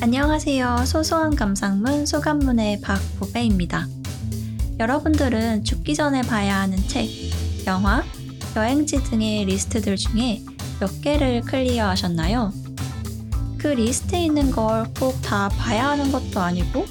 안녕하세요. 0.00 0.84
소소한 0.86 1.34
감상문 1.34 2.06
소감문의 2.06 2.80
박보배입니다. 2.80 3.86
여러분들은 4.78 5.64
죽기 5.64 5.94
전에 5.94 6.22
봐야 6.22 6.60
하는 6.60 6.76
책, 6.88 7.08
영화, 7.66 8.02
여행지 8.56 9.02
등의 9.02 9.44
리스트들 9.46 9.96
중에 9.96 10.42
몇 10.80 11.00
개를 11.02 11.40
clear 11.42 11.88
하셨나요? 11.88 12.52
그 13.58 13.68
리스트에 13.68 14.24
있는 14.26 14.50
걸 14.50 14.84
꼭 14.94 15.20
다 15.22 15.48
봐야 15.50 15.88
하는 15.88 16.12
것도 16.12 16.40
아니고 16.40 16.86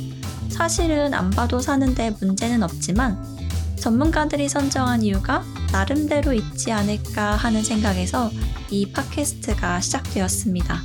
사실은 0.57 1.13
안 1.13 1.29
봐도 1.29 1.59
사는데 1.59 2.15
문제는 2.19 2.63
없지만 2.63 3.15
전문가들이 3.75 4.49
선정한 4.49 5.03
이유가 5.03 5.43
나름대로 5.71 6.33
있지 6.33 6.71
않을까 6.71 7.35
하는 7.35 7.63
생각에서 7.63 8.31
이 8.71 8.91
팟캐스트가 8.91 9.79
시작되었습니다. 9.79 10.81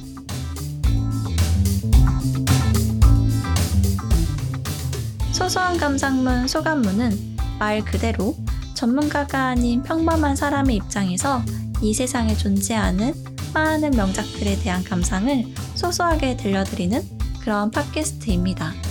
소소한 5.33 5.79
감상문 5.79 6.49
소감문은 6.49 7.37
말 7.59 7.83
그대로 7.83 8.37
전문가가 8.75 9.47
아닌 9.47 9.83
평범한 9.83 10.37
사람의 10.37 10.77
입장에서 10.77 11.43
이 11.81 11.95
세상에 11.95 12.37
존재하는 12.37 13.15
많은 13.55 13.93
명작들에 13.93 14.59
대한 14.61 14.85
감상을 14.85 15.47
소소하게 15.75 16.37
들려드리는 16.37 17.03
그런 17.41 17.71
팟캐스트입니다. 17.71 18.82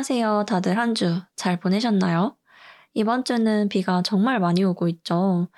안녕하세요. 0.00 0.44
다들 0.48 0.78
한 0.78 0.94
주 0.94 1.26
잘 1.36 1.60
보내셨나요? 1.60 2.34
이번 2.94 3.22
주는 3.24 3.68
비가 3.68 4.00
정말 4.02 4.40
많이 4.40 4.64
오고 4.64 4.88
있죠. 4.88 5.48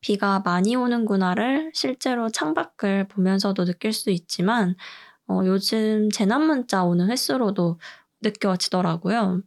비가 0.00 0.40
많이 0.40 0.74
오는구나를 0.74 1.72
실제로 1.74 2.30
창밖을 2.30 3.08
보면서도 3.08 3.66
느낄 3.66 3.92
수 3.92 4.10
있지만 4.10 4.74
어, 5.28 5.42
요즘 5.44 6.08
재난 6.10 6.46
문자 6.46 6.82
오는 6.82 7.10
횟수로도 7.10 7.78
느껴지더라고요. 8.22 9.42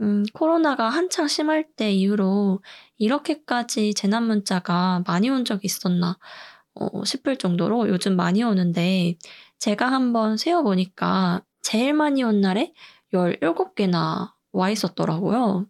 음, 0.00 0.24
코로나가 0.34 0.88
한창 0.88 1.28
심할 1.28 1.64
때 1.76 1.92
이후로 1.92 2.60
이렇게까지 2.98 3.94
재난 3.94 4.24
문자가 4.24 5.02
많이 5.06 5.30
온 5.30 5.44
적이 5.44 5.66
있었나 5.66 6.18
어, 6.74 7.04
싶을 7.04 7.36
정도로 7.36 7.88
요즘 7.88 8.16
많이 8.16 8.42
오는데 8.42 9.16
제가 9.58 9.90
한번 9.92 10.36
세어보니까 10.36 11.42
제일 11.62 11.92
많이 11.94 12.22
온 12.24 12.40
날에 12.40 12.72
17개나 13.12 14.32
와 14.52 14.70
있었더라고요. 14.70 15.66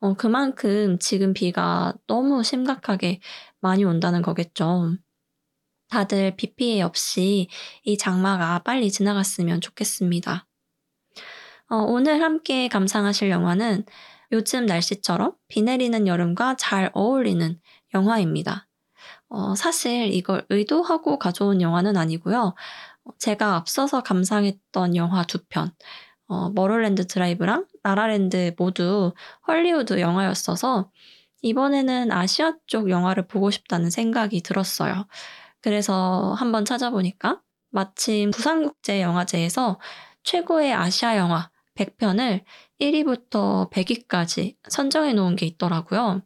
어, 0.00 0.14
그만큼 0.14 0.98
지금 0.98 1.32
비가 1.32 1.94
너무 2.06 2.42
심각하게 2.42 3.20
많이 3.60 3.84
온다는 3.84 4.22
거겠죠. 4.22 4.96
다들 5.88 6.36
비 6.36 6.54
피해 6.54 6.82
없이 6.82 7.48
이 7.84 7.96
장마가 7.96 8.60
빨리 8.60 8.90
지나갔으면 8.90 9.60
좋겠습니다. 9.60 10.46
어, 11.70 11.76
오늘 11.76 12.22
함께 12.22 12.68
감상하실 12.68 13.30
영화는 13.30 13.84
요즘 14.32 14.66
날씨처럼 14.66 15.34
비 15.48 15.62
내리는 15.62 16.06
여름과 16.06 16.56
잘 16.56 16.90
어울리는 16.94 17.60
영화입니다. 17.94 18.68
어, 19.28 19.54
사실 19.54 20.12
이걸 20.12 20.44
의도하고 20.50 21.18
가져온 21.18 21.60
영화는 21.60 21.96
아니고요. 21.96 22.54
제가 23.18 23.56
앞서서 23.56 24.02
감상했던 24.02 24.96
영화 24.96 25.24
두 25.24 25.44
편, 25.48 25.72
어, 26.26 26.50
멀홀랜드 26.50 27.06
드라이브랑 27.06 27.66
라라랜드 27.82 28.54
모두 28.56 29.12
헐리우드 29.46 30.00
영화였어서 30.00 30.90
이번에는 31.42 32.10
아시아 32.10 32.54
쪽 32.66 32.88
영화를 32.88 33.26
보고 33.26 33.50
싶다는 33.50 33.90
생각이 33.90 34.40
들었어요. 34.42 35.06
그래서 35.60 36.34
한번 36.38 36.64
찾아보니까 36.64 37.40
마침 37.70 38.30
부산국제영화제에서 38.30 39.78
최고의 40.22 40.72
아시아 40.72 41.16
영화 41.18 41.50
100편을 41.74 42.42
1위부터 42.80 43.70
100위까지 43.70 44.56
선정해 44.68 45.12
놓은 45.12 45.36
게 45.36 45.46
있더라고요. 45.46 46.22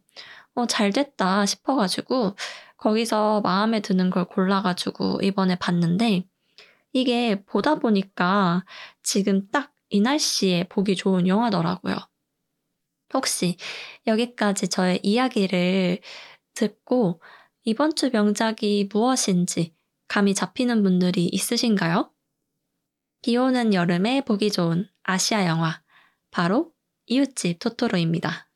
어, 0.55 0.65
잘 0.67 0.91
됐다 0.91 1.45
싶어가지고 1.45 2.35
거기서 2.77 3.41
마음에 3.41 3.81
드는 3.81 4.09
걸 4.09 4.25
골라가지고 4.25 5.19
이번에 5.21 5.55
봤는데 5.57 6.23
이게 6.93 7.43
보다 7.43 7.75
보니까 7.75 8.63
지금 9.03 9.47
딱 9.51 9.73
이 9.89 10.01
날씨에 10.01 10.65
보기 10.69 10.95
좋은 10.95 11.27
영화더라고요. 11.27 11.95
혹시 13.13 13.57
여기까지 14.07 14.67
저의 14.67 14.99
이야기를 15.03 15.99
듣고 16.53 17.21
이번 17.63 17.95
주 17.95 18.09
명작이 18.11 18.89
무엇인지 18.91 19.73
감이 20.07 20.33
잡히는 20.33 20.83
분들이 20.83 21.25
있으신가요? 21.25 22.11
비 23.21 23.37
오는 23.37 23.73
여름에 23.73 24.21
보기 24.21 24.51
좋은 24.51 24.87
아시아 25.03 25.45
영화, 25.45 25.81
바로 26.31 26.71
이웃집 27.07 27.59
토토로입니다. 27.59 28.48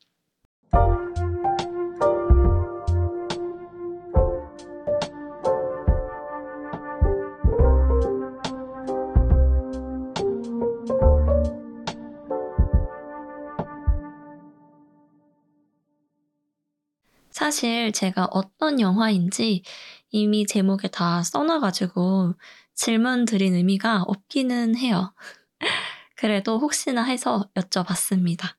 사실 17.44 17.92
제가 17.92 18.28
어떤 18.30 18.80
영화인지 18.80 19.64
이미 20.08 20.46
제목에 20.46 20.88
다 20.88 21.22
써놔가지고 21.22 22.32
질문 22.74 23.26
드린 23.26 23.54
의미가 23.54 24.04
없기는 24.06 24.74
해요. 24.78 25.12
그래도 26.16 26.58
혹시나 26.58 27.02
해서 27.02 27.50
여쭤봤습니다. 27.54 28.56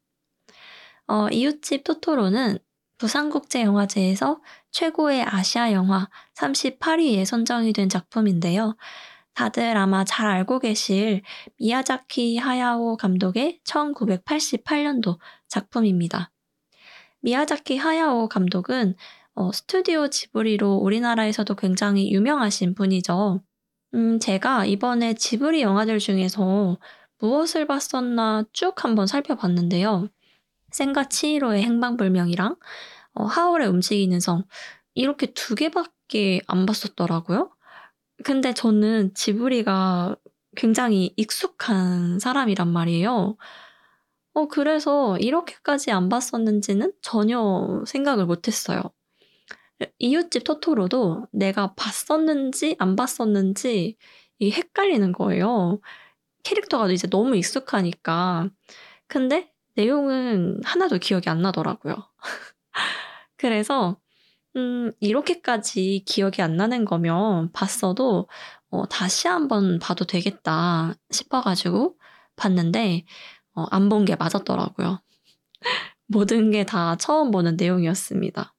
어, 1.07 1.27
이웃집 1.29 1.83
토토로는 1.83 2.59
부산국제영화제에서 2.99 4.39
최고의 4.69 5.23
아시아 5.23 5.71
영화 5.71 6.07
38위에 6.35 7.25
선정이 7.25 7.73
된 7.73 7.89
작품인데요. 7.89 8.77
다들 9.33 9.77
아마 9.77 10.03
잘 10.03 10.27
알고 10.27 10.59
계실 10.59 11.23
미야자키 11.57 12.37
하야오 12.37 12.97
감독의 12.97 13.61
1988년도 13.63 15.17
작품입니다. 15.47 16.34
미야자키 17.25 17.77
하야오 17.77 18.29
감독은 18.29 18.93
어, 19.33 19.51
스튜디오 19.51 20.09
지브리로 20.11 20.75
우리나라에서도 20.75 21.55
굉장히 21.55 22.11
유명하신 22.11 22.75
분이죠. 22.75 23.41
음, 23.95 24.19
제가 24.19 24.67
이번에 24.67 25.15
지브리 25.15 25.63
영화들 25.63 25.97
중에서 25.97 26.77
무엇을 27.17 27.65
봤었나 27.65 28.43
쭉 28.53 28.83
한번 28.83 29.07
살펴봤는데요. 29.07 30.07
센가 30.69 31.09
치히로의 31.09 31.63
행방불명이랑 31.63 32.57
어, 33.15 33.23
하울의 33.23 33.69
움직이는 33.69 34.19
성 34.19 34.43
이렇게 34.93 35.33
두 35.33 35.55
개밖에 35.55 36.41
안 36.45 36.67
봤었더라고요. 36.67 37.49
근데 38.23 38.53
저는 38.53 39.15
지브리가 39.15 40.15
굉장히 40.55 41.11
익숙한 41.17 42.19
사람이란 42.19 42.67
말이에요. 42.71 43.35
어 44.35 44.47
그래서 44.49 45.17
이렇게까지 45.17 45.91
안 45.91 46.09
봤었는지는 46.09 46.91
전혀 47.01 47.83
생각을 47.87 48.25
못 48.25 48.47
했어요. 48.47 48.81
이웃집 49.99 50.43
토토로도 50.43 51.27
내가 51.31 51.73
봤었는지 51.75 52.75
안 52.79 52.95
봤었는지 52.95 53.97
이 54.39 54.51
헷갈리는 54.51 55.11
거예요. 55.13 55.79
캐릭터가 56.43 56.91
이제 56.91 57.07
너무 57.09 57.35
익숙하니까. 57.37 58.49
근데 59.07 59.51
내용은 59.75 60.61
하나도 60.65 60.99
기억이 60.99 61.29
안 61.29 61.41
나더라고요. 61.41 61.95
그래서 63.37 63.97
음 64.57 64.91
이렇게까지 65.01 66.03
기억이 66.07 66.41
안 66.41 66.57
나는 66.57 66.85
거면 66.85 67.51
봤어도 67.53 68.29
어 68.71 68.87
다시 68.87 69.27
한번 69.27 69.79
봐도 69.79 70.05
되겠다 70.05 70.93
싶어 71.11 71.41
가지고 71.41 71.97
봤는데 72.37 73.05
어, 73.55 73.65
안 73.71 73.89
본 73.89 74.05
게 74.05 74.15
맞았더라고요. 74.15 75.01
모든 76.07 76.51
게 76.51 76.63
다 76.65 76.95
처음 76.97 77.31
보는 77.31 77.57
내용이었습니다. 77.57 78.53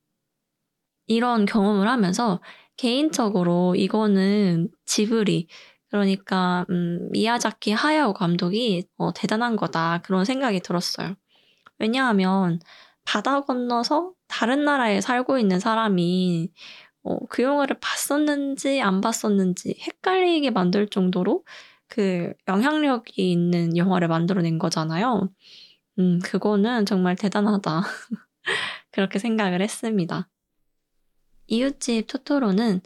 이런 1.07 1.47
경험을 1.47 1.89
하면서 1.89 2.41
개인적으로 2.77 3.75
이거는 3.77 4.69
지브리, 4.85 5.49
그러니까 5.91 6.67
음, 6.71 7.09
미야자키 7.13 7.73
하야오 7.73 8.13
감독이 8.13 8.87
어, 8.99 9.13
대단한 9.15 9.57
거다 9.57 10.01
그런 10.03 10.25
생각이 10.25 10.61
들었어요. 10.61 11.15
왜냐하면 11.79 12.61
바다 13.05 13.43
건너서 13.43 14.13
다른 14.29 14.65
나라에 14.65 15.01
살고 15.01 15.39
있는 15.39 15.61
사람이 15.61 16.51
어, 17.05 17.19
그 17.29 17.43
영화를 17.43 17.79
봤었는지 17.81 18.83
안 18.83 19.01
봤었는지 19.01 19.77
헷갈리게 19.87 20.51
만들 20.51 20.89
정도로 20.89 21.45
그 21.89 22.33
영향력이 22.49 23.31
있는 23.33 23.77
영화를 23.77 24.09
만들어낸 24.09 24.59
거잖아요. 24.59 25.31
음, 25.99 26.19
그거는 26.21 26.87
정말 26.87 27.17
대단하다. 27.17 27.83
그렇게 28.91 29.19
생각을 29.19 29.61
했습니다. 29.63 30.29
이웃집 31.49 32.07
토토로는 32.07 32.81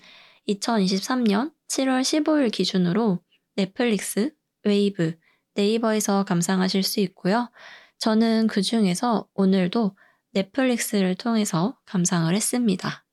2023년 0.48 1.52
7월 1.68 2.02
15일 2.02 2.52
기준으로 2.52 3.20
넷플릭스, 3.56 4.34
웨이브, 4.64 5.16
네이버에서 5.54 6.24
감상하실 6.24 6.82
수 6.82 7.00
있고요. 7.00 7.50
저는 7.98 8.46
그 8.46 8.62
중에서 8.62 9.28
오늘도 9.34 9.96
넷플릭스를 10.32 11.14
통해서 11.14 11.78
감상을 11.84 12.34
했습니다. 12.34 13.04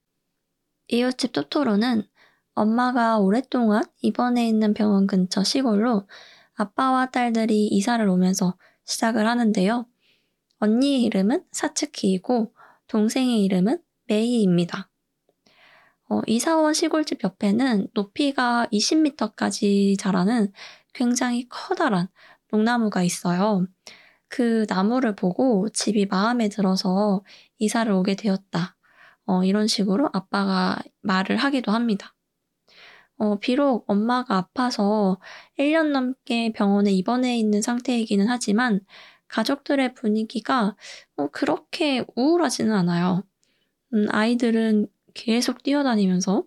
이웃집 0.87 1.33
토토로는 1.33 2.03
엄마가 2.57 3.19
오랫동안 3.19 3.83
입원해 4.01 4.47
있는 4.47 4.73
병원 4.73 5.05
근처 5.05 5.43
시골로 5.43 6.07
아빠와 6.55 7.11
딸들이 7.11 7.67
이사를 7.67 8.07
오면서 8.09 8.57
시작을 8.85 9.27
하는데요. 9.27 9.85
언니의 10.59 11.03
이름은 11.03 11.43
사츠키이고 11.51 12.55
동생의 12.87 13.43
이름은 13.43 13.79
메이입니다. 14.07 14.89
어, 16.09 16.21
이사원 16.25 16.73
시골집 16.73 17.23
옆에는 17.23 17.89
높이가 17.93 18.65
20m까지 18.71 19.99
자라는 19.99 20.51
굉장히 20.93 21.47
커다란 21.49 22.07
녹나무가 22.51 23.03
있어요. 23.03 23.67
그 24.29 24.65
나무를 24.67 25.15
보고 25.15 25.69
집이 25.69 26.07
마음에 26.07 26.49
들어서 26.49 27.23
이사를 27.59 27.91
오게 27.91 28.15
되었다. 28.15 28.75
어, 29.27 29.43
이런 29.43 29.67
식으로 29.67 30.09
아빠가 30.11 30.79
말을 31.01 31.37
하기도 31.37 31.71
합니다. 31.71 32.16
어, 33.17 33.39
비록 33.39 33.85
엄마가 33.87 34.37
아파서 34.37 35.19
1년 35.57 35.91
넘게 35.91 36.53
병원에 36.53 36.91
입원해 36.91 37.37
있는 37.37 37.61
상태이기는 37.61 38.27
하지만 38.27 38.81
가족들의 39.27 39.93
분위기가 39.95 40.75
어, 41.17 41.27
그렇게 41.31 42.05
우울하지는 42.15 42.71
않아요. 42.73 43.23
음, 43.93 44.07
아이들은 44.11 44.87
계속 45.13 45.63
뛰어다니면서 45.63 46.43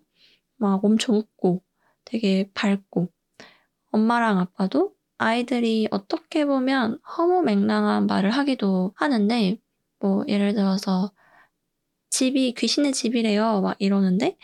막 0.57 0.83
엄청 0.85 1.15
웃고 1.17 1.63
되게 2.05 2.49
밝고 2.53 3.09
엄마랑 3.91 4.39
아빠도 4.39 4.95
아이들이 5.17 5.87
어떻게 5.91 6.45
보면 6.45 6.99
허무맹랑한 7.17 8.07
말을 8.07 8.31
하기도 8.31 8.93
하는데 8.95 9.59
뭐 9.99 10.23
예를 10.27 10.53
들어서 10.55 11.11
집이 12.09 12.53
귀신의 12.55 12.93
집이래요 12.93 13.61
막 13.61 13.75
이러는데 13.79 14.37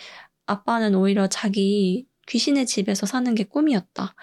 아빠는 0.47 0.95
오히려 0.95 1.27
자기 1.27 2.07
귀신의 2.27 2.65
집에서 2.65 3.05
사는 3.05 3.33
게 3.35 3.43
꿈이었다. 3.43 4.15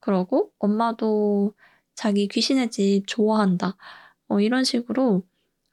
그러고 0.00 0.52
엄마도 0.58 1.54
자기 1.94 2.28
귀신의 2.28 2.70
집 2.70 3.04
좋아한다. 3.06 3.76
어, 4.28 4.40
이런 4.40 4.64
식으로 4.64 5.24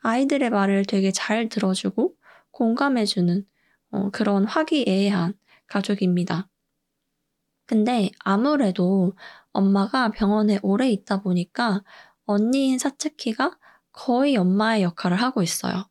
아이들의 0.04 0.50
말을 0.50 0.86
되게 0.86 1.12
잘 1.12 1.50
들어주고 1.50 2.16
공감해주는 2.52 3.46
어, 3.92 4.10
그런 4.12 4.46
화기애애한 4.46 5.34
가족입니다. 5.68 6.50
근데 7.66 8.12
아무래도 8.20 9.14
엄마가 9.52 10.12
병원에 10.12 10.60
오래 10.62 10.90
있다 10.90 11.22
보니까 11.22 11.84
언니인 12.26 12.80
사츠키가 12.80 13.58
거의 13.92 14.38
엄마의 14.38 14.84
역할을 14.84 15.18
하고 15.22 15.42
있어요. 15.42 15.86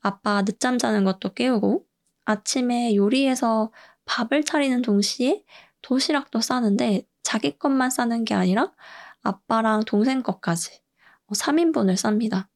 아빠 0.00 0.42
늦잠 0.44 0.78
자는 0.78 1.04
것도 1.04 1.34
깨우고 1.34 1.86
아침에 2.24 2.94
요리해서 2.94 3.72
밥을 4.12 4.44
차리는 4.44 4.82
동시에 4.82 5.42
도시락도 5.80 6.42
싸는데 6.42 7.06
자기 7.22 7.58
것만 7.58 7.88
싸는 7.88 8.24
게 8.26 8.34
아니라 8.34 8.70
아빠랑 9.22 9.84
동생 9.86 10.22
것까지 10.22 10.82
3인분을 11.32 11.92
어, 11.92 11.94
쌉니다. 11.94 12.46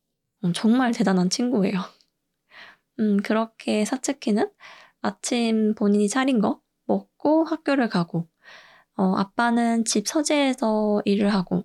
음, 0.45 0.53
정말 0.53 0.93
대단한 0.93 1.31
친구예요. 1.31 1.81
음, 3.01 3.17
그렇게 3.23 3.87
사츠키는 3.87 4.51
아침 5.01 5.75
본인이 5.75 6.11
차린 6.11 6.43
거 6.43 6.61
먹고 6.85 7.45
학교를 7.45 7.89
가고, 7.89 8.29
어, 8.97 9.15
아빠는 9.17 9.87
집 9.87 10.07
서재에서 10.07 11.01
일을 11.07 11.33
하고, 11.33 11.65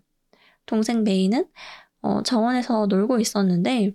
동생 0.65 1.03
메이는 1.03 1.49
어, 2.01 2.23
정원에서 2.23 2.85
놀고 2.88 3.19
있었는데, 3.19 3.91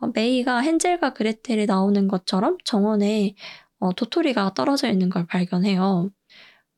어, 0.00 0.06
메이가 0.14 0.64
헨젤과 0.64 1.12
그레텔이 1.12 1.66
나오는 1.66 2.08
것처럼 2.08 2.56
정원에 2.64 3.34
어, 3.80 3.92
도토리가 3.94 4.54
떨어져 4.54 4.88
있는 4.90 5.08
걸 5.10 5.26
발견해요. 5.26 6.10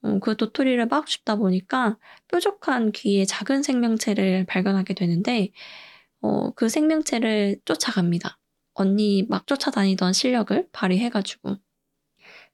어, 0.03 0.19
그 0.21 0.37
도토리를 0.37 0.87
막 0.89 1.07
줍다 1.07 1.37
보니까 1.37 1.99
뾰족한 2.29 2.93
귀의 2.93 3.27
작은 3.27 3.63
생명체를 3.63 4.47
발견하게 4.47 4.95
되는데, 4.95 5.51
어, 6.23 6.53
그 6.55 6.69
생명체를 6.69 7.61
쫓아갑니다. 7.65 8.39
언니 8.75 9.27
막 9.29 9.47
쫓아다니던 9.47 10.13
실력을 10.15 10.69
발휘해가지고. 10.73 11.57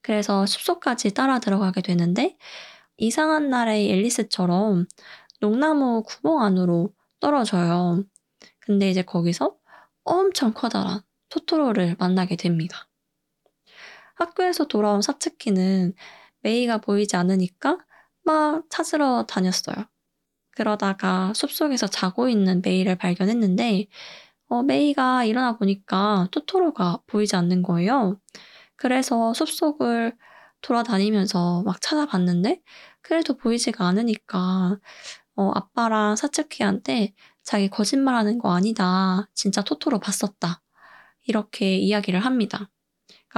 그래서 0.02 0.46
숲속까지 0.46 1.14
따라 1.14 1.38
들어가게 1.40 1.82
되는데, 1.82 2.36
이상한 2.98 3.50
나라의 3.50 3.90
앨리스처럼 3.90 4.86
녹나무 5.40 6.04
구멍 6.04 6.42
안으로 6.42 6.94
떨어져요. 7.20 8.04
근데 8.60 8.90
이제 8.90 9.02
거기서 9.02 9.56
엄청 10.04 10.52
커다란 10.54 11.00
토토로를 11.30 11.96
만나게 11.98 12.36
됩니다. 12.36 12.85
학교에서 14.16 14.66
돌아온 14.66 15.02
사츠키는 15.02 15.94
메이가 16.40 16.78
보이지 16.78 17.16
않으니까 17.16 17.78
막 18.24 18.64
찾으러 18.70 19.24
다녔어요. 19.26 19.76
그러다가 20.52 21.32
숲속에서 21.34 21.86
자고 21.86 22.28
있는 22.28 22.62
메이를 22.64 22.96
발견했는데 22.96 23.86
어, 24.48 24.62
메이가 24.62 25.24
일어나 25.24 25.56
보니까 25.56 26.28
토토로가 26.32 27.02
보이지 27.06 27.36
않는 27.36 27.62
거예요. 27.62 28.20
그래서 28.76 29.34
숲속을 29.34 30.16
돌아다니면서 30.62 31.62
막 31.64 31.80
찾아봤는데 31.80 32.62
그래도 33.02 33.36
보이지가 33.36 33.86
않으니까 33.86 34.78
어, 35.36 35.50
아빠랑 35.54 36.16
사츠키한테 36.16 37.14
자기 37.42 37.68
거짓말하는 37.68 38.38
거 38.38 38.52
아니다. 38.52 39.28
진짜 39.34 39.62
토토로 39.62 40.00
봤었다. 40.00 40.62
이렇게 41.26 41.76
이야기를 41.78 42.20
합니다. 42.20 42.70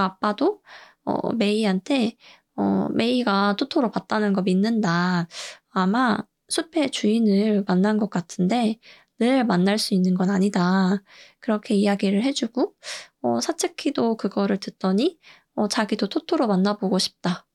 아빠도 0.04 0.62
어, 1.04 1.32
메이한테 1.34 2.16
어, 2.56 2.88
메이가 2.90 3.56
토토로 3.56 3.90
봤다는 3.90 4.32
거 4.32 4.42
믿는다. 4.42 5.28
아마 5.70 6.18
숲의 6.48 6.90
주인을 6.90 7.64
만난 7.66 7.98
것 7.98 8.10
같은데 8.10 8.78
늘 9.18 9.44
만날 9.44 9.78
수 9.78 9.94
있는 9.94 10.14
건 10.14 10.30
아니다. 10.30 11.02
그렇게 11.40 11.74
이야기를 11.74 12.22
해주고 12.22 12.74
어, 13.22 13.40
사츠키도 13.40 14.16
그거를 14.16 14.58
듣더니 14.58 15.18
어, 15.54 15.68
자기도 15.68 16.08
토토로 16.08 16.46
만나보고 16.46 16.98
싶다. 16.98 17.46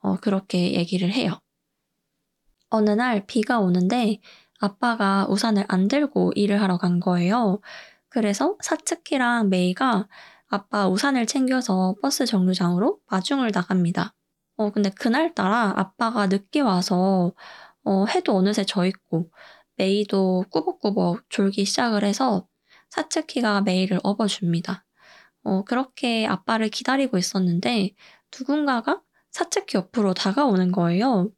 어, 0.00 0.16
그렇게 0.16 0.74
얘기를 0.74 1.10
해요. 1.12 1.40
어느 2.70 2.90
날 2.90 3.24
비가 3.26 3.60
오는데 3.60 4.20
아빠가 4.60 5.26
우산을 5.28 5.64
안 5.68 5.88
들고 5.88 6.32
일을 6.34 6.60
하러 6.62 6.78
간 6.78 7.00
거예요. 7.00 7.60
그래서 8.08 8.56
사츠키랑 8.60 9.48
메이가 9.50 10.08
아빠 10.54 10.86
우산을 10.88 11.26
챙겨서 11.26 11.96
버스 12.00 12.26
정류장으로 12.26 13.00
마중을 13.10 13.50
나갑니다. 13.52 14.14
어, 14.56 14.70
근데 14.70 14.88
그날따라 14.88 15.74
아빠가 15.76 16.28
늦게 16.28 16.60
와서 16.60 17.32
어, 17.82 18.04
해도 18.06 18.36
어느새 18.36 18.64
져 18.64 18.86
있고 18.86 19.32
메이도 19.76 20.44
꾸벅꾸벅 20.50 21.28
졸기 21.28 21.64
시작을 21.64 22.04
해서 22.04 22.46
사츠키가 22.90 23.62
메이를 23.62 23.98
업어줍니다. 24.04 24.84
어, 25.42 25.64
그렇게 25.64 26.24
아빠를 26.26 26.68
기다리고 26.68 27.18
있었는데 27.18 27.90
누군가가 28.38 29.02
사츠키 29.32 29.76
옆으로 29.76 30.14
다가오는 30.14 30.70
거예요. 30.70 31.32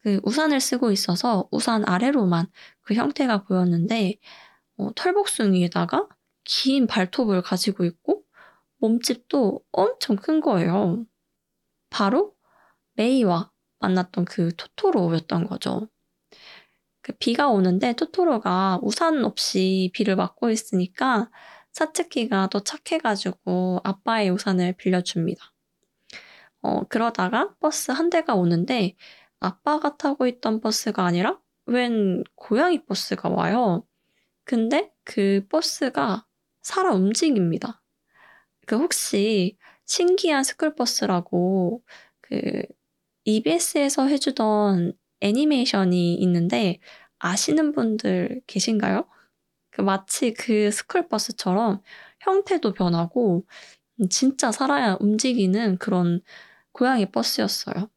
그 0.00 0.18
우산을 0.24 0.60
쓰고 0.62 0.92
있어서 0.92 1.46
우산 1.52 1.86
아래로만 1.86 2.46
그 2.80 2.94
형태가 2.94 3.44
보였는데 3.44 4.14
어, 4.78 4.90
털복숭이에다가 4.94 6.08
긴 6.44 6.86
발톱을 6.86 7.42
가지고 7.42 7.84
있고 7.84 8.25
몸집도 8.78 9.60
엄청 9.72 10.16
큰 10.16 10.40
거예요. 10.40 11.06
바로 11.90 12.34
메이와 12.94 13.50
만났던 13.78 14.24
그 14.24 14.54
토토로였던 14.56 15.46
거죠. 15.46 15.88
그 17.02 17.12
비가 17.18 17.48
오는데 17.48 17.92
토토로가 17.92 18.80
우산 18.82 19.24
없이 19.24 19.90
비를 19.94 20.16
맞고 20.16 20.50
있으니까 20.50 21.30
사츠키가 21.72 22.48
또 22.48 22.60
착해가지고 22.60 23.80
아빠의 23.84 24.30
우산을 24.30 24.72
빌려줍니다. 24.72 25.52
어, 26.62 26.82
그러다가 26.88 27.54
버스 27.60 27.92
한 27.92 28.10
대가 28.10 28.34
오는데 28.34 28.96
아빠가 29.38 29.96
타고 29.96 30.26
있던 30.26 30.60
버스가 30.60 31.04
아니라 31.04 31.38
웬 31.66 32.24
고양이 32.34 32.84
버스가 32.84 33.28
와요. 33.28 33.86
근데 34.44 34.90
그 35.04 35.46
버스가 35.48 36.26
살아 36.62 36.92
움직입니다. 36.92 37.82
그 38.66 38.76
혹시 38.76 39.56
신기한 39.86 40.44
스쿨버스라고 40.44 41.82
그 42.20 42.62
EBS에서 43.24 44.06
해주던 44.08 44.94
애니메이션이 45.20 46.14
있는데 46.16 46.80
아시는 47.18 47.72
분들 47.72 48.42
계신가요? 48.46 49.08
그 49.70 49.82
마치 49.82 50.34
그 50.34 50.70
스쿨버스처럼 50.72 51.82
형태도 52.20 52.72
변하고 52.74 53.46
진짜 54.10 54.52
살아야 54.52 54.96
움직이는 55.00 55.78
그런 55.78 56.22
고양이 56.72 57.10
버스였어요. 57.10 57.90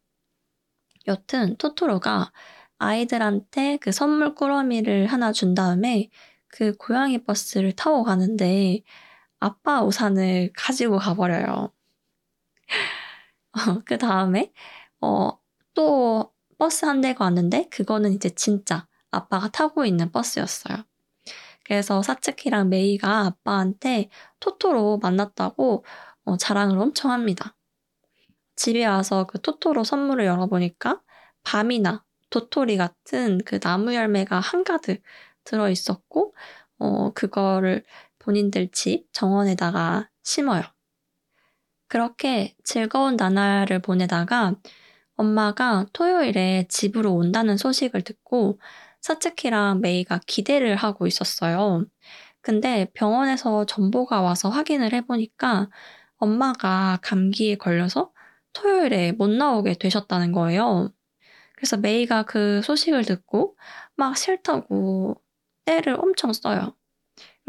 여튼 1.08 1.56
토토로가 1.58 2.32
아이들한테 2.78 3.78
그 3.78 3.92
선물 3.92 4.36
꾸러미를 4.36 5.08
하나 5.08 5.32
준 5.32 5.54
다음에 5.56 6.10
그 6.48 6.74
고양이 6.78 7.24
버스를 7.24 7.74
타고 7.74 8.04
가는데 8.04 8.82
아빠 9.40 9.84
우산을 9.84 10.52
가지고 10.56 10.98
가버려요. 10.98 11.72
어, 13.54 13.82
그 13.86 13.98
다음에 13.98 14.52
어, 15.02 15.32
또 15.74 16.34
버스 16.58 16.86
한 16.86 17.02
대가 17.02 17.26
왔는데 17.26 17.70
그거는 17.70 18.14
이제 18.14 18.30
진짜 18.30 18.88
아빠가 19.12 19.50
타고 19.50 19.86
있는 19.86 20.12
버스였어요. 20.12 20.78
그래서 21.66 22.02
사츠키랑 22.02 22.70
메이가 22.70 23.26
아빠한테 23.28 24.10
토토로 24.40 24.98
만났다고 25.00 25.86
어, 26.26 26.38
자랑을 26.38 26.78
엄청 26.78 27.12
합니다. 27.12 27.56
집에 28.56 28.86
와서 28.86 29.26
그 29.26 29.42
토토로 29.42 29.84
선물을 29.84 30.26
열어보니까 30.26 31.02
밤이나 31.44 32.04
도토리 32.30 32.78
같은 32.78 33.40
그 33.46 33.60
나무 33.60 33.96
열매가 33.96 34.40
한가득 34.40 35.02
들어 35.44 35.70
있었고, 35.70 36.36
어, 36.80 37.12
그거를 37.14 37.84
본인들 38.30 38.70
집 38.72 39.08
정원에다가 39.12 40.08
심어요. 40.22 40.62
그렇게 41.88 42.56
즐거운 42.64 43.16
나날을 43.16 43.80
보내다가 43.80 44.54
엄마가 45.16 45.88
토요일에 45.94 46.68
집으로 46.70 47.16
온다는 47.16 47.58
소식을 47.58 48.04
듣고 48.04 48.60
사츠키랑 49.02 49.82
메이가 49.82 50.20
기대를 50.28 50.76
하고 50.76 51.08
있었어요. 51.08 51.88
근데 52.42 52.92
병원에서 52.94 53.66
전보가 53.66 54.22
와서 54.22 54.50
확인을 54.50 54.94
해보니까 54.94 55.72
엄마가 56.18 57.00
감기에 57.02 57.56
걸려서 57.56 58.12
토요일에 58.54 59.14
못 59.14 59.28
나오게 59.32 59.74
되셨다는 59.80 60.34
거예요. 60.34 60.92
그래서 61.56 61.78
메이가 61.78 62.24
그 62.24 62.62
소식을 62.62 63.06
듣고 63.06 63.58
막 63.96 64.16
싫다고 64.16 65.20
때를 65.66 65.96
엄청 66.00 66.32
써요. 66.32 66.79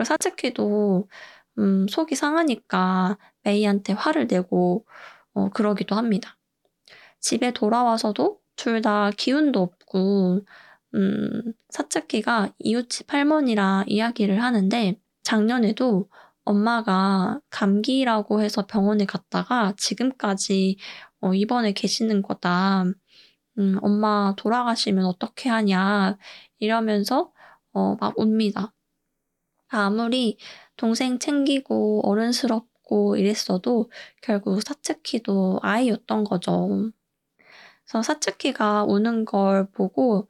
사츠키도 0.04 1.08
음, 1.58 1.86
속이 1.88 2.14
상하니까 2.14 3.18
메이한테 3.42 3.92
화를 3.94 4.26
내고 4.28 4.86
어, 5.34 5.50
그러기도 5.50 5.96
합니다. 5.96 6.36
집에 7.20 7.52
돌아와서도 7.52 8.40
둘 8.56 8.82
다 8.82 9.10
기운도 9.16 9.60
없고 9.62 10.40
음, 10.94 11.52
사츠키가 11.70 12.52
이웃집 12.58 13.12
할머니랑 13.12 13.84
이야기를 13.88 14.42
하는데 14.42 15.00
작년에도 15.22 16.10
엄마가 16.44 17.40
감기라고 17.50 18.42
해서 18.42 18.66
병원에 18.66 19.04
갔다가 19.06 19.74
지금까지 19.76 20.78
어, 21.20 21.34
입원해 21.34 21.72
계시는 21.72 22.22
거다. 22.22 22.84
음, 23.58 23.78
엄마 23.82 24.34
돌아가시면 24.36 25.04
어떻게 25.04 25.48
하냐 25.48 26.18
이러면서 26.58 27.32
어, 27.72 27.96
막 28.00 28.18
웁니다. 28.18 28.72
아무리 29.70 30.38
동생 30.76 31.18
챙기고 31.18 32.08
어른스럽고 32.08 33.16
이랬어도 33.16 33.90
결국 34.22 34.60
사츠키도 34.62 35.60
아이였던 35.62 36.24
거죠. 36.24 36.90
그래서 37.84 38.02
사츠키가 38.02 38.84
우는 38.84 39.24
걸 39.24 39.70
보고 39.70 40.28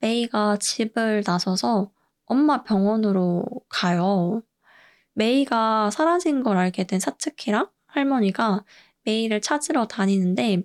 메이가 0.00 0.58
집을 0.58 1.22
나서서 1.26 1.90
엄마 2.26 2.62
병원으로 2.64 3.44
가요. 3.68 4.42
메이가 5.14 5.90
사라진 5.90 6.42
걸 6.42 6.56
알게 6.56 6.84
된 6.84 7.00
사츠키랑 7.00 7.68
할머니가 7.86 8.64
메이를 9.04 9.40
찾으러 9.40 9.86
다니는데 9.86 10.62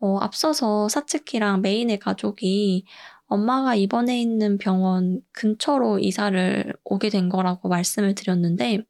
어, 0.00 0.18
앞서서 0.18 0.88
사츠키랑 0.88 1.62
메인의 1.62 1.98
가족이 1.98 2.84
엄마가 3.28 3.74
입원해 3.76 4.20
있는 4.20 4.58
병원 4.58 5.22
근처로 5.32 5.98
이사를 6.00 6.74
오게 6.84 7.10
된 7.10 7.28
거라고 7.28 7.68
말씀을 7.68 8.14
드렸는데 8.14 8.80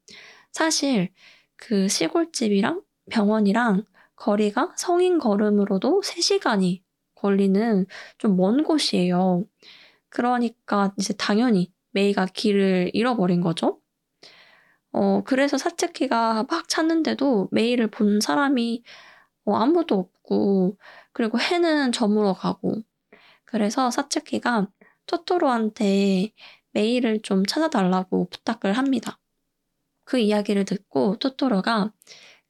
사실 0.52 1.10
그 1.56 1.88
시골집이랑 1.88 2.82
병원이랑 3.10 3.84
거리가 4.16 4.74
성인 4.76 5.18
걸음으로도 5.18 6.02
3시간이 6.04 6.82
걸리는 7.16 7.86
좀 8.18 8.36
먼 8.36 8.64
곳이에요. 8.64 9.44
그러니까 10.10 10.94
이제 10.98 11.14
당연히 11.14 11.72
메이가 11.92 12.26
길을 12.26 12.90
잃어버린 12.94 13.40
거죠. 13.40 13.80
어, 14.92 15.22
그래서 15.24 15.58
사츠키가 15.58 16.44
막 16.50 16.68
찾는데도 16.68 17.48
메이를 17.52 17.88
본 17.90 18.20
사람이 18.20 18.82
어, 19.46 19.54
아무도 19.56 19.96
없고, 19.98 20.78
그리고 21.12 21.38
해는 21.40 21.92
저물어 21.92 22.34
가고. 22.34 22.82
그래서 23.50 23.90
사츠키가 23.90 24.68
토토로한테 25.06 26.32
메이를 26.72 27.22
좀 27.22 27.46
찾아달라고 27.46 28.28
부탁을 28.28 28.74
합니다. 28.74 29.18
그 30.04 30.18
이야기를 30.18 30.66
듣고 30.66 31.16
토토로가 31.16 31.90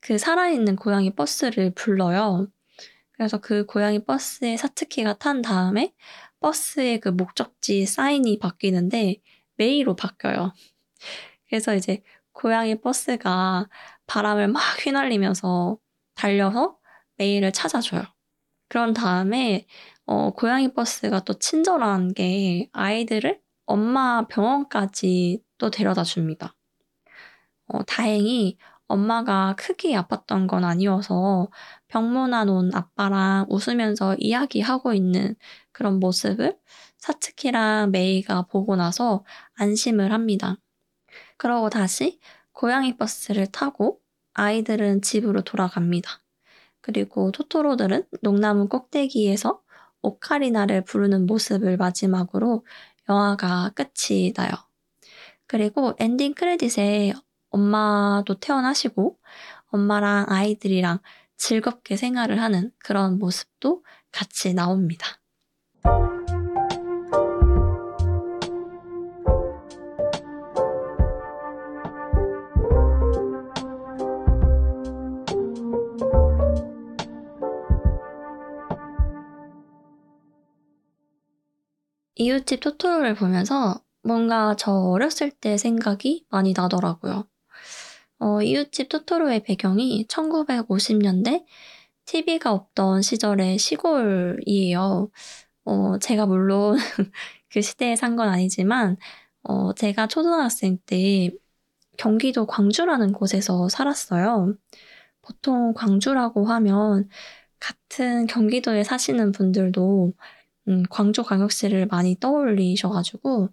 그 0.00 0.18
살아있는 0.18 0.74
고양이 0.74 1.14
버스를 1.14 1.72
불러요. 1.74 2.48
그래서 3.12 3.38
그 3.38 3.64
고양이 3.64 4.04
버스에 4.04 4.56
사츠키가 4.56 5.18
탄 5.18 5.40
다음에 5.40 5.94
버스의 6.40 6.98
그 6.98 7.10
목적지 7.10 7.86
사인이 7.86 8.36
바뀌는데 8.40 9.22
메이로 9.54 9.94
바뀌어요. 9.94 10.52
그래서 11.48 11.76
이제 11.76 12.02
고양이 12.32 12.74
버스가 12.80 13.68
바람을 14.08 14.48
막 14.48 14.60
휘날리면서 14.84 15.78
달려서 16.16 16.76
메이를 17.18 17.52
찾아줘요. 17.52 18.02
그런 18.68 18.94
다음에 18.94 19.66
어, 20.08 20.30
고양이 20.30 20.72
버스가 20.72 21.20
또 21.20 21.34
친절한 21.34 22.14
게 22.14 22.70
아이들을 22.72 23.42
엄마 23.66 24.26
병원까지 24.26 25.42
또 25.58 25.70
데려다 25.70 26.02
줍니다. 26.02 26.54
어, 27.66 27.82
다행히 27.82 28.56
엄마가 28.86 29.54
크게 29.58 29.92
아팠던 29.92 30.48
건 30.48 30.64
아니어서 30.64 31.48
병문안 31.88 32.48
온 32.48 32.74
아빠랑 32.74 33.48
웃으면서 33.50 34.16
이야기하고 34.18 34.94
있는 34.94 35.36
그런 35.72 36.00
모습을 36.00 36.56
사츠키랑 36.96 37.90
메이가 37.90 38.46
보고 38.46 38.76
나서 38.76 39.26
안심을 39.56 40.10
합니다. 40.10 40.56
그러고 41.36 41.68
다시 41.68 42.18
고양이 42.52 42.96
버스를 42.96 43.46
타고 43.48 44.00
아이들은 44.32 45.02
집으로 45.02 45.42
돌아갑니다. 45.42 46.10
그리고 46.80 47.30
토토로들은 47.32 48.04
농나무 48.22 48.68
꼭대기에서 48.68 49.60
오카리나를 50.02 50.84
부르는 50.84 51.26
모습을 51.26 51.76
마지막으로 51.76 52.64
영화가 53.08 53.72
끝이 53.74 54.32
나요. 54.34 54.50
그리고 55.46 55.94
엔딩 55.98 56.34
크레딧에 56.34 57.14
엄마도 57.50 58.38
태어나시고 58.38 59.18
엄마랑 59.68 60.26
아이들이랑 60.28 61.00
즐겁게 61.36 61.96
생활을 61.96 62.40
하는 62.40 62.72
그런 62.78 63.18
모습도 63.18 63.84
같이 64.12 64.54
나옵니다. 64.54 65.17
이웃집 82.38 82.60
토토로를 82.60 83.14
보면서 83.14 83.82
뭔가 84.02 84.54
저 84.56 84.72
어렸을 84.72 85.30
때 85.30 85.56
생각이 85.58 86.24
많이 86.30 86.52
나더라고요. 86.56 87.24
어, 88.20 88.42
이웃집 88.42 88.88
토토로의 88.88 89.42
배경이 89.44 90.06
1950년대 90.08 91.44
TV가 92.06 92.52
없던 92.52 93.02
시절의 93.02 93.58
시골이에요. 93.58 95.10
어, 95.66 95.98
제가 96.00 96.26
물론 96.26 96.76
그 97.50 97.60
시대에 97.62 97.96
산 97.96 98.16
건 98.16 98.28
아니지만, 98.28 98.96
어, 99.44 99.74
제가 99.74 100.08
초등학생 100.08 100.78
때 100.86 101.30
경기도 101.98 102.46
광주라는 102.46 103.12
곳에서 103.12 103.68
살았어요. 103.68 104.54
보통 105.22 105.74
광주라고 105.74 106.46
하면 106.46 107.08
같은 107.60 108.26
경기도에 108.26 108.84
사시는 108.84 109.32
분들도 109.32 110.12
음, 110.68 110.84
광주 110.90 111.22
광역시를 111.22 111.86
많이 111.86 112.16
떠올리셔가지고 112.20 113.48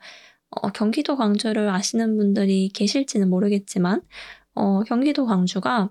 어, 0.52 0.70
경기도 0.70 1.16
광주를 1.18 1.70
아시는 1.70 2.18
분들이 2.18 2.70
계실지는 2.70 3.30
모르겠지만 3.30 4.02
어, 4.56 4.84
경기도 4.84 5.26
광주가 5.26 5.90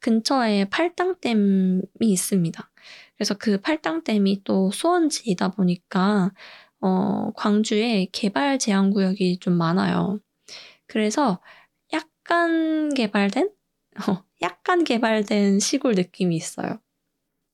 근처에 0.00 0.66
팔당댐이 0.66 1.82
있습니다. 2.00 2.70
그래서 3.16 3.34
그 3.38 3.58
팔당댐이 3.60 4.42
또 4.44 4.70
수원지이다 4.70 5.52
보니까 5.52 6.32
어, 6.80 7.30
광주에 7.36 8.08
개발 8.12 8.58
제한 8.58 8.90
구역이 8.90 9.38
좀 9.38 9.54
많아요. 9.54 10.18
그래서 10.86 11.40
약간 11.92 12.92
개발된 12.94 13.50
어, 14.08 14.24
약간 14.42 14.84
개발된 14.84 15.60
시골 15.60 15.94
느낌이 15.94 16.34
있어요. 16.36 16.80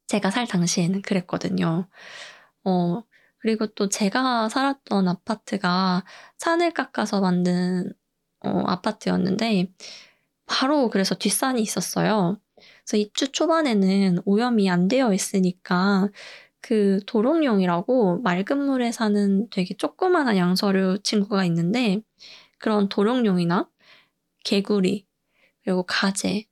제가 0.06 0.30
살 0.30 0.46
당시에는 0.46 1.02
그랬거든요. 1.02 1.88
어, 2.64 3.02
그리고 3.40 3.66
또 3.68 3.88
제가 3.88 4.48
살았던 4.48 5.08
아파트가 5.08 6.04
산을 6.38 6.72
깎아서 6.72 7.20
만든 7.20 7.92
어, 8.40 8.62
아파트였는데 8.66 9.72
바로 10.46 10.90
그래서 10.90 11.14
뒷산이 11.14 11.60
있었어요. 11.62 12.40
그래서 12.56 12.96
입주 12.96 13.30
초반에는 13.32 14.20
오염이 14.24 14.70
안 14.70 14.88
되어 14.88 15.12
있으니까 15.12 16.08
그 16.60 17.00
도롱뇽이라고 17.06 18.20
맑은 18.22 18.58
물에 18.58 18.92
사는 18.92 19.48
되게 19.50 19.76
조그마한 19.76 20.36
양서류 20.36 21.00
친구가 21.04 21.44
있는데 21.46 22.00
그런 22.58 22.88
도롱뇽이나 22.88 23.68
개구리 24.44 25.06
그리고 25.64 25.84
가재 25.84 26.46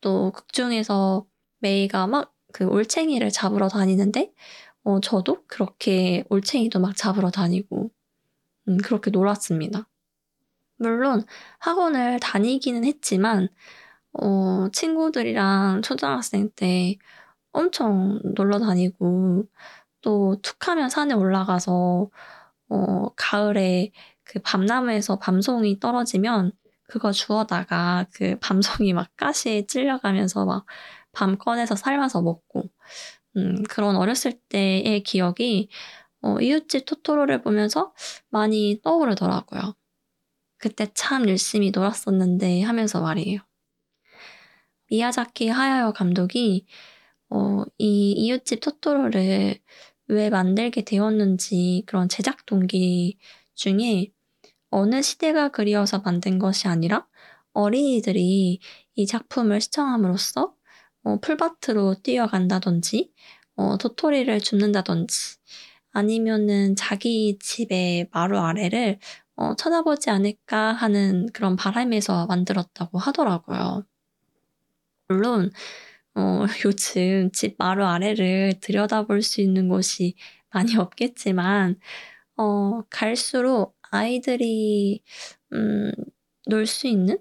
또 0.00 0.32
극중에서 0.32 1.26
메이가 1.60 2.06
막 2.08 2.38
그 2.52 2.64
올챙이를 2.64 3.30
잡으러 3.30 3.68
다니는데 3.68 4.32
어, 4.88 5.00
저도 5.00 5.44
그렇게 5.46 6.24
올챙이도 6.30 6.80
막 6.80 6.96
잡으러 6.96 7.30
다니고 7.30 7.90
음, 8.68 8.78
그렇게 8.78 9.10
놀았습니다. 9.10 9.86
물론 10.78 11.24
학원을 11.58 12.20
다니기는 12.20 12.84
했지만 12.84 13.48
어, 14.14 14.68
친구들이랑 14.72 15.82
초등학생 15.82 16.50
때 16.56 16.96
엄청 17.52 18.20
놀러 18.36 18.58
다니고 18.60 19.44
또 20.00 20.36
툭하면 20.42 20.88
산에 20.88 21.12
올라가서 21.14 22.10
어, 22.70 23.08
가을에 23.16 23.92
그 24.24 24.40
밤나무에서 24.40 25.18
밤송이 25.18 25.80
떨어지면 25.80 26.52
그거 26.88 27.12
주워다가 27.12 28.06
그 28.14 28.38
밤송이 28.40 28.94
막 28.94 29.08
가시에 29.16 29.66
찔려가면서 29.66 30.46
막 30.46 30.64
밤 31.12 31.36
꺼내서 31.36 31.74
삶아서 31.76 32.22
먹고 32.22 32.70
음, 33.36 33.62
그런 33.64 33.96
어렸을 33.96 34.32
때의 34.48 35.02
기억이 35.02 35.68
어, 36.22 36.40
이웃집 36.40 36.84
토토로를 36.86 37.42
보면서 37.42 37.94
많이 38.30 38.80
떠오르더라고요. 38.82 39.74
그때 40.58 40.88
참 40.94 41.28
열심히 41.28 41.70
놀았었는데 41.70 42.62
하면서 42.62 43.00
말이에요. 43.00 43.40
미야자키 44.90 45.48
하야요 45.48 45.92
감독이 45.92 46.66
어, 47.30 47.64
이 47.78 48.12
이웃집 48.12 48.60
토토로를 48.60 49.58
왜 50.08 50.30
만들게 50.30 50.82
되었는지 50.82 51.84
그런 51.86 52.08
제작 52.08 52.46
동기 52.46 53.18
중에 53.54 54.12
어느 54.70 55.02
시대가 55.02 55.50
그리워서 55.50 56.00
만든 56.00 56.38
것이 56.38 56.68
아니라 56.68 57.06
어린이들이 57.52 58.60
이 58.94 59.06
작품을 59.06 59.60
시청함으로써 59.60 60.54
어, 61.08 61.18
풀밭으로 61.20 61.96
뛰어간다든지 62.02 63.12
어, 63.56 63.78
도토리를 63.78 64.38
줍는다든지 64.40 65.38
아니면은 65.92 66.76
자기 66.76 67.38
집의 67.40 68.08
마루 68.12 68.38
아래를 68.38 68.98
어, 69.36 69.54
쳐다보지 69.56 70.10
않을까 70.10 70.72
하는 70.74 71.26
그런 71.32 71.56
바람에서 71.56 72.26
만들었다고 72.26 72.98
하더라고요. 72.98 73.84
물론 75.08 75.50
어, 76.14 76.44
요즘 76.66 77.30
집 77.32 77.56
마루 77.58 77.84
아래를 77.86 78.60
들여다볼 78.60 79.22
수 79.22 79.40
있는 79.40 79.68
곳이 79.68 80.14
많이 80.50 80.76
없겠지만 80.76 81.78
어, 82.38 82.82
갈수록 82.90 83.76
아이들이 83.90 85.02
음, 85.52 85.92
놀 86.48 86.66
수 86.66 86.88
있는 86.88 87.18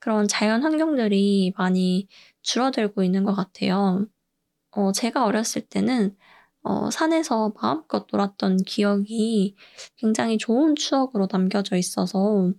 그런 0.00 0.28
자연 0.28 0.62
환경들이 0.62 1.54
많이 1.56 2.08
줄어들고 2.44 3.02
있는 3.02 3.24
것 3.24 3.34
같아요. 3.34 4.06
어, 4.72 4.92
제가 4.92 5.24
어렸을 5.26 5.62
때는 5.62 6.16
어, 6.62 6.90
산에서 6.90 7.54
마음껏 7.60 8.06
놀았던 8.12 8.58
기억이 8.64 9.56
굉장히 9.96 10.38
좋은 10.38 10.76
추억으로 10.76 11.28
남겨져 11.30 11.76
있어서 11.76 12.52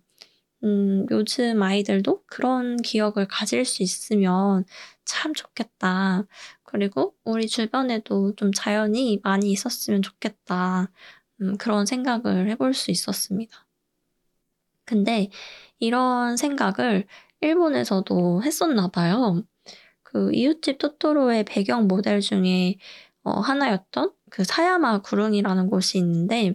음, 0.63 1.06
요즘 1.12 1.62
아이들도 1.63 2.24
그런 2.28 2.78
기억을 2.78 3.28
가질 3.28 3.65
수 3.65 3.84
있으면 3.84 4.65
참 5.06 5.34
좋겠다. 5.34 6.26
그리고 6.63 7.15
우리 7.24 7.48
주변에도 7.48 8.36
좀 8.36 8.52
자연이 8.54 9.19
많이 9.24 9.52
있었으면 9.52 10.02
좋겠다. 10.02 10.91
음, 11.41 11.58
그런 11.58 11.86
생각을 11.86 12.50
해볼 12.50 12.74
수 12.74 12.91
있었습니다. 12.91 13.67
근데 14.86 15.30
이런 15.80 16.38
생각을 16.38 17.08
일본에서도 17.41 18.43
했었나 18.43 18.88
봐요. 18.89 19.43
그 20.15 20.32
이웃집 20.32 20.78
토토로의 20.78 21.43
배경 21.43 21.89
모델 21.89 22.21
중에 22.21 22.75
어, 23.23 23.32
하나였던 23.41 24.13
그 24.30 24.45
사야마 24.45 25.01
구릉이라는 25.01 25.69
곳이 25.69 25.97
있는데 25.97 26.54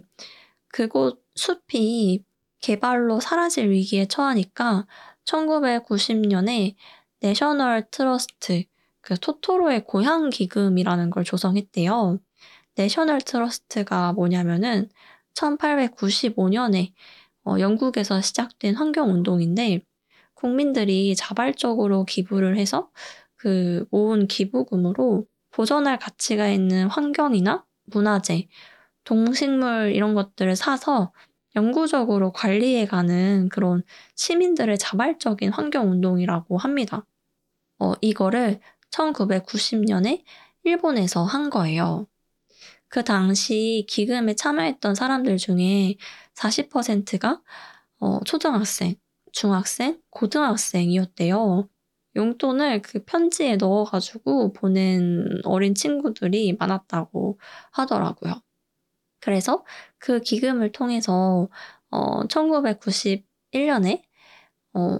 그곳 0.69 1.23
숲이 1.35 2.23
개발로 2.59 3.19
사라질 3.19 3.69
위기에 3.69 4.07
처하니까 4.07 4.87
1990년에 5.25 6.73
내셔널 7.19 7.87
트러스트 7.91 8.63
그 8.99 9.19
토토로의 9.19 9.83
고향 9.85 10.31
기금이라는 10.31 11.11
걸 11.11 11.23
조성했대요. 11.23 12.17
내셔널 12.73 13.21
트러스트가 13.21 14.13
뭐냐면은 14.13 14.89
1895년에 15.35 16.93
어, 17.45 17.59
영국에서 17.59 18.21
시작된 18.21 18.73
환경 18.73 19.11
운동인데 19.11 19.81
국민들이 20.33 21.15
자발적으로 21.15 22.05
기부를 22.05 22.57
해서 22.57 22.89
그 23.41 23.85
모은 23.89 24.27
기부금으로 24.27 25.25
보존할 25.49 25.97
가치가 25.97 26.47
있는 26.47 26.87
환경이나 26.87 27.65
문화재, 27.85 28.47
동식물 29.03 29.93
이런 29.95 30.13
것들을 30.13 30.55
사서 30.55 31.11
영구적으로 31.55 32.33
관리해가는 32.33 33.49
그런 33.49 33.83
시민들의 34.15 34.77
자발적인 34.77 35.51
환경 35.53 35.89
운동이라고 35.91 36.59
합니다. 36.59 37.07
어, 37.79 37.93
이거를 38.01 38.59
1990년에 38.91 40.23
일본에서 40.63 41.23
한 41.23 41.49
거예요. 41.49 42.07
그 42.89 43.03
당시 43.03 43.85
기금에 43.89 44.35
참여했던 44.35 44.95
사람들 44.95 45.37
중에 45.37 45.95
40%가 46.35 47.41
어, 47.99 48.19
초등학생, 48.25 48.95
중학생, 49.31 49.99
고등학생이었대요. 50.11 51.69
용돈을 52.15 52.81
그 52.81 53.03
편지에 53.05 53.55
넣어가지고 53.57 54.53
보낸 54.53 55.41
어린 55.43 55.75
친구들이 55.75 56.55
많았다고 56.59 57.39
하더라고요. 57.71 58.41
그래서 59.19 59.63
그 59.97 60.19
기금을 60.19 60.71
통해서 60.71 61.47
어, 61.89 62.23
1991년에 62.27 64.01
어, 64.73 64.97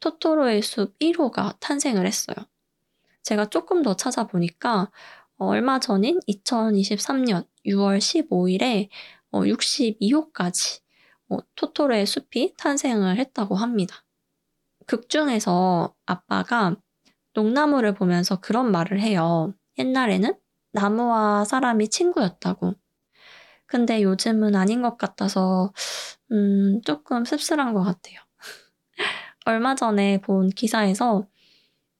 토토로의 0.00 0.62
숲 0.62 0.98
1호가 0.98 1.58
탄생을 1.60 2.06
했어요. 2.06 2.36
제가 3.22 3.46
조금 3.46 3.82
더 3.82 3.94
찾아보니까 3.96 4.90
어, 5.38 5.46
얼마 5.46 5.80
전인 5.80 6.20
2023년 6.28 7.46
6월 7.66 7.98
15일에 7.98 8.88
어, 9.30 9.40
62호까지 9.40 10.82
어, 11.30 11.38
토토로의 11.54 12.06
숲이 12.06 12.54
탄생을 12.58 13.18
했다고 13.18 13.54
합니다. 13.54 14.04
극 14.86 15.08
중에서 15.08 15.94
아빠가 16.06 16.76
농나무를 17.34 17.94
보면서 17.94 18.40
그런 18.40 18.70
말을 18.70 19.00
해요. 19.00 19.54
옛날에는 19.78 20.34
나무와 20.72 21.44
사람이 21.44 21.88
친구였다고. 21.88 22.74
근데 23.66 24.02
요즘은 24.02 24.54
아닌 24.54 24.82
것 24.82 24.98
같아서, 24.98 25.72
음, 26.32 26.80
조금 26.84 27.24
씁쓸한 27.24 27.74
것 27.74 27.82
같아요. 27.82 28.18
얼마 29.46 29.74
전에 29.74 30.20
본 30.20 30.50
기사에서 30.50 31.26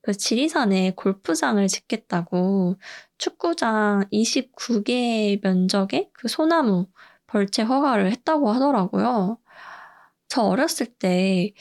그 0.02 0.12
지리산에 0.12 0.92
골프장을 0.96 1.66
짓겠다고 1.68 2.76
축구장 3.18 4.04
29개 4.12 5.40
면적의 5.42 6.10
그 6.12 6.28
소나무 6.28 6.88
벌채 7.26 7.62
허가를 7.62 8.10
했다고 8.10 8.50
하더라고요. 8.50 9.38
저 10.28 10.42
어렸을 10.42 10.86
때 10.86 11.52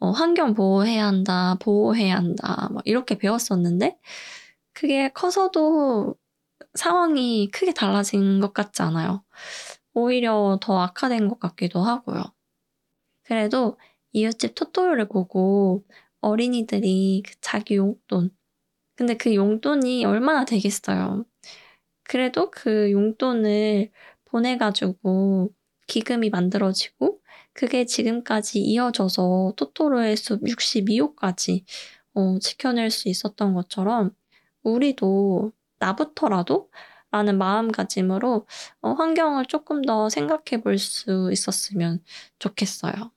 어, 0.00 0.10
환경 0.10 0.54
보호해야 0.54 1.06
한다, 1.06 1.56
보호해야 1.60 2.16
한다, 2.16 2.68
막 2.72 2.82
이렇게 2.86 3.16
배웠었는데, 3.16 3.96
그게 4.74 5.08
커서도 5.10 6.16
상황이 6.74 7.50
크게 7.52 7.74
달라진 7.74 8.40
것 8.40 8.54
같지 8.54 8.82
않아요. 8.82 9.24
오히려 9.94 10.58
더 10.62 10.80
악화된 10.80 11.28
것 11.28 11.40
같기도 11.40 11.80
하고요. 11.82 12.24
그래도 13.24 13.78
이웃집 14.12 14.54
토토로를 14.54 15.08
보고 15.08 15.84
어린이들이 16.20 17.22
그 17.26 17.34
자기 17.40 17.76
용돈, 17.76 18.30
근데 18.96 19.16
그 19.16 19.34
용돈이 19.34 20.04
얼마나 20.06 20.44
되겠어요. 20.44 21.24
그래도 22.04 22.50
그 22.50 22.92
용돈을 22.92 23.90
보내가지고 24.26 25.52
기금이 25.88 26.30
만들어지고 26.30 27.20
그게 27.54 27.86
지금까지 27.86 28.60
이어져서 28.60 29.54
토토로의 29.56 30.16
숲 30.16 30.42
62호까지 30.42 31.64
어, 32.14 32.38
지켜낼 32.40 32.90
수 32.90 33.08
있었던 33.08 33.54
것처럼 33.54 34.14
우리도 34.62 35.52
나부터라도 35.78 36.70
라는 37.10 37.38
마음가짐으로 37.38 38.46
어, 38.82 38.90
환경을 38.92 39.46
조금 39.46 39.82
더 39.82 40.08
생각해 40.08 40.62
볼 40.62 40.78
수 40.78 41.30
있었으면 41.32 42.02
좋겠어요. 42.40 43.12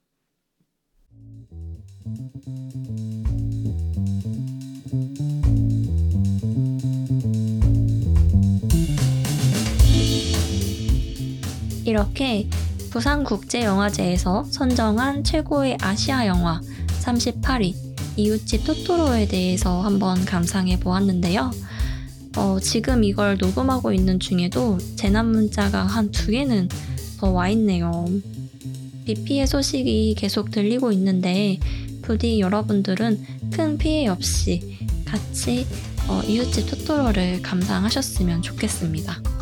이렇게 11.86 12.50
부산국제영화제에서 12.90 14.46
선정한 14.50 15.24
최고의 15.24 15.78
아시아 15.82 16.28
영화 16.28 16.62
38위 17.02 17.74
이웃집 18.16 18.66
토토로에 18.66 19.28
대해서 19.28 19.82
한번 19.82 20.26
감상해 20.26 20.80
보았는데요. 20.80 21.52
어, 22.38 22.60
지금 22.60 23.04
이걸 23.04 23.38
녹음하고 23.38 23.94
있는 23.94 24.20
중에도 24.20 24.78
재난 24.96 25.28
문자가 25.32 25.84
한 25.86 26.12
두 26.12 26.32
개는 26.32 26.68
더 27.20 27.32
와 27.32 27.50
있네요. 27.50 28.06
비 29.06 29.14
피해 29.24 29.46
소식이 29.46 30.16
계속 30.18 30.52
들리고 30.52 30.92
있는데 30.92 31.60
부디 32.02 32.40
여러분들은 32.40 33.24
큰 33.52 33.78
피해 33.78 34.08
없이 34.08 34.78
같이 35.06 35.66
어, 36.08 36.22
이웃집 36.28 36.70
토토로를 36.70 37.42
감상하셨으면 37.42 38.42
좋겠습니다. 38.42 39.37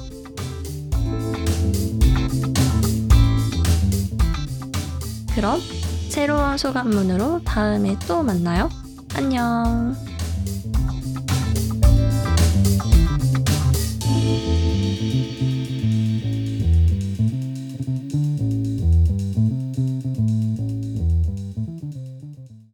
그럼 5.36 5.60
새로운 6.10 6.58
소감문으로 6.58 7.44
다음에 7.44 7.98
또 8.08 8.24
만나요. 8.24 8.70
안녕. 9.16 9.94